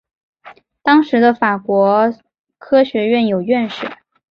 [0.81, 2.11] 当代的法国
[2.57, 3.85] 科学院有院士。